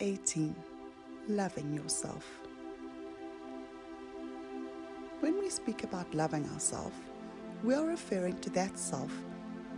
[0.00, 0.54] 18
[1.28, 2.28] Loving Yourself.
[5.20, 6.96] When we speak about loving ourselves,
[7.62, 9.10] we are referring to that self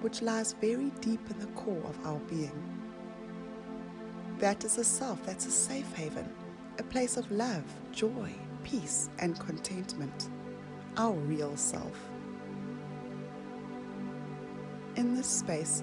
[0.01, 2.53] which lies very deep in the core of our being.
[4.39, 6.29] That is a self that's a safe haven,
[6.79, 8.33] a place of love, joy,
[8.65, 10.31] peace, and contentment,
[10.97, 12.09] our real self.
[14.97, 15.83] In this space,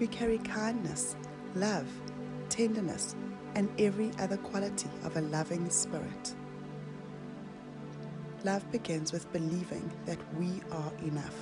[0.00, 1.16] we carry kindness,
[1.54, 1.86] love,
[2.48, 3.14] tenderness,
[3.54, 6.34] and every other quality of a loving spirit.
[8.44, 11.36] Love begins with believing that we are enough.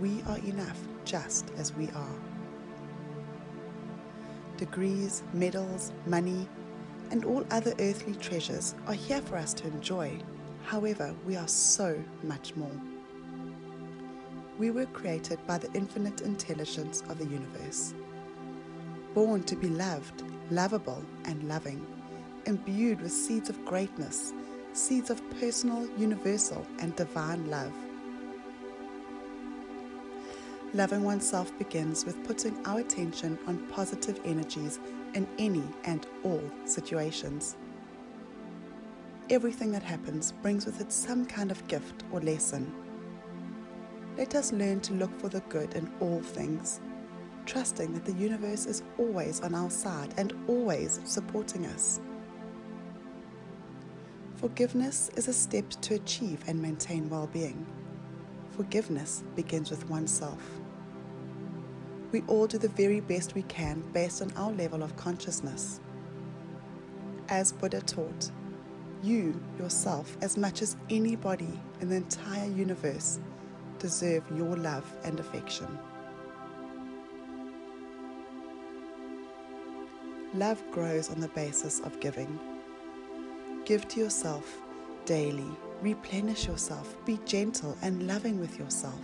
[0.00, 2.18] We are enough just as we are.
[4.56, 6.48] Degrees, medals, money,
[7.10, 10.18] and all other earthly treasures are here for us to enjoy.
[10.64, 12.80] However, we are so much more.
[14.58, 17.92] We were created by the infinite intelligence of the universe,
[19.16, 21.86] born to be loved, lovable, and loving,
[22.44, 24.34] imbued with seeds of greatness,
[24.74, 27.72] seeds of personal, universal, and divine love.
[30.74, 34.78] Loving oneself begins with putting our attention on positive energies
[35.14, 37.56] in any and all situations.
[39.30, 42.70] Everything that happens brings with it some kind of gift or lesson.
[44.18, 46.82] Let us learn to look for the good in all things,
[47.46, 52.00] trusting that the universe is always on our side and always supporting us.
[54.36, 57.64] Forgiveness is a step to achieve and maintain well being.
[58.50, 60.42] Forgiveness begins with oneself.
[62.12, 65.80] We all do the very best we can based on our level of consciousness.
[67.28, 68.30] As Buddha taught,
[69.02, 73.20] you yourself, as much as anybody in the entire universe,
[73.78, 75.66] deserve your love and affection.
[80.36, 82.38] Love grows on the basis of giving.
[83.64, 84.60] Give to yourself
[85.06, 89.00] daily, replenish yourself, be gentle and loving with yourself.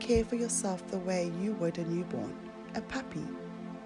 [0.00, 2.36] Care for yourself the way you would a newborn,
[2.74, 3.24] a puppy,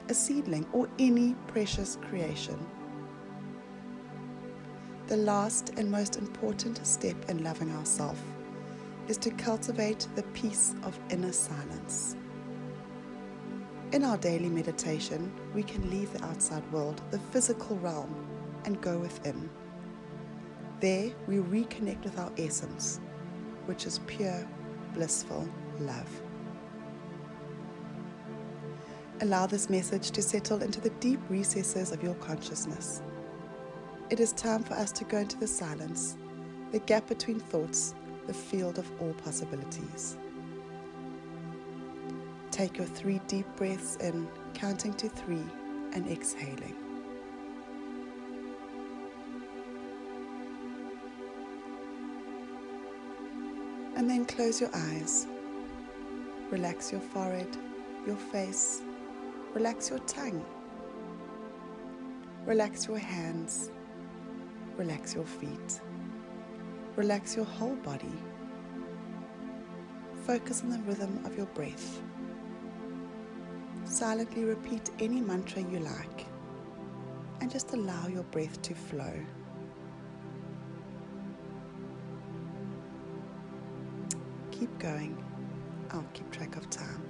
[0.09, 2.59] a seedling, or any precious creation.
[5.09, 8.22] The last and most important step in loving ourselves
[9.09, 12.16] is to cultivate the peace of inner silence.
[13.93, 18.15] In our daily meditation, we can leave the outside world, the physical realm,
[18.65, 19.51] and go within.
[20.78, 23.01] There, we reconnect with our essence,
[23.67, 24.47] which is pure,
[24.95, 25.49] blissful
[25.81, 26.23] love.
[29.23, 33.03] Allow this message to settle into the deep recesses of your consciousness.
[34.09, 36.17] It is time for us to go into the silence,
[36.71, 37.97] the gap between thoughts,
[38.28, 40.17] the field of all possibilities.
[42.60, 45.47] Take your three deep breaths in, counting to three
[45.94, 46.76] and exhaling.
[53.97, 55.26] And then close your eyes.
[56.50, 57.48] Relax your forehead,
[58.06, 58.82] your face.
[59.54, 60.44] Relax your tongue.
[62.44, 63.71] Relax your hands.
[64.77, 65.81] Relax your feet.
[66.97, 68.12] Relax your whole body.
[70.27, 72.03] Focus on the rhythm of your breath.
[73.91, 76.25] Silently repeat any mantra you like
[77.41, 79.12] and just allow your breath to flow.
[84.53, 85.21] Keep going.
[85.91, 87.09] I'll keep track of time.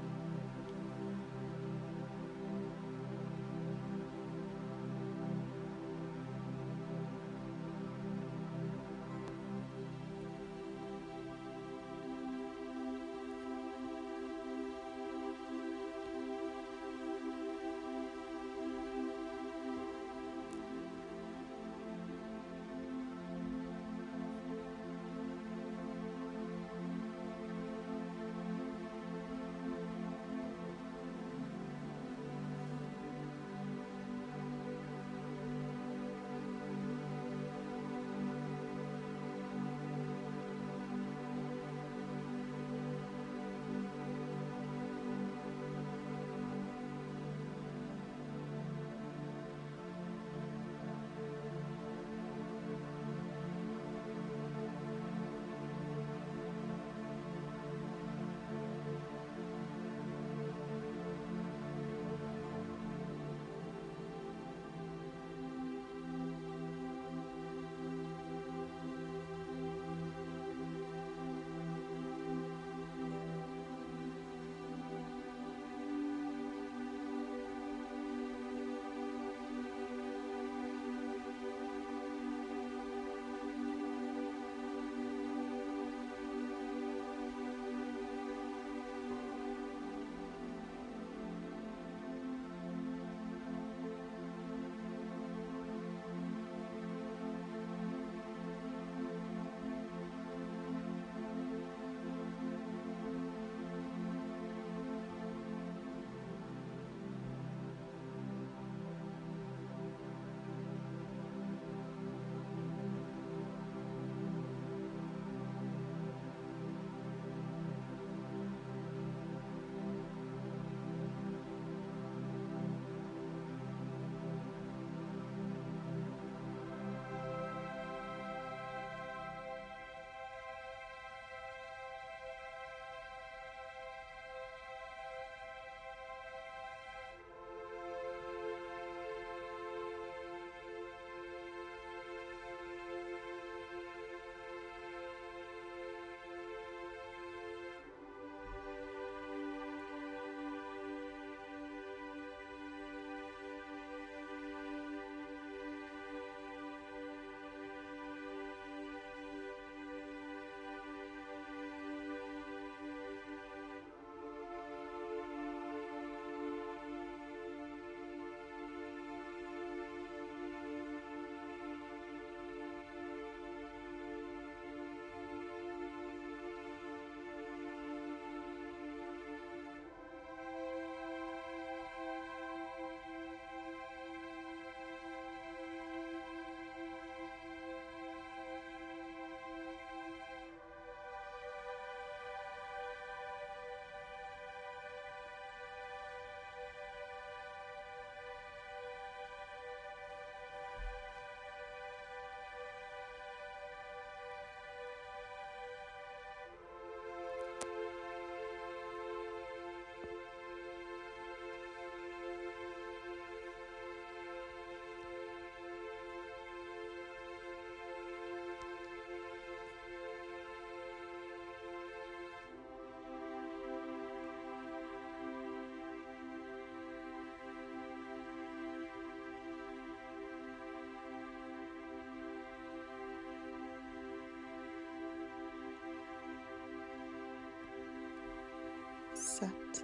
[239.21, 239.83] Sat,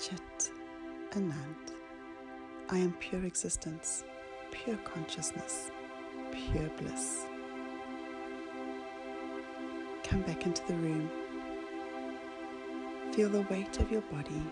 [0.00, 0.52] Chit,
[1.10, 1.72] Anand.
[2.70, 4.04] I am pure existence,
[4.52, 5.72] pure consciousness,
[6.30, 7.26] pure bliss.
[10.04, 11.10] Come back into the room.
[13.12, 14.42] Feel the weight of your body.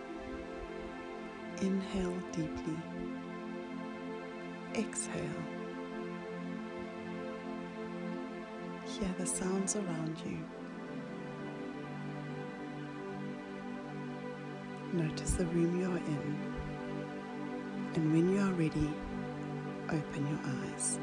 [1.63, 2.77] Inhale deeply.
[4.75, 5.15] Exhale.
[8.87, 10.60] Hear the sounds around you.
[14.93, 16.39] Notice the room you are in.
[17.95, 18.93] And when you are ready,
[19.89, 20.41] open your
[20.73, 20.99] eyes.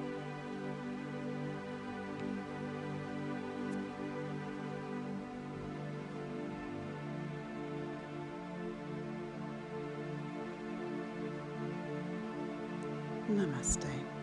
[13.29, 14.16] Namaste.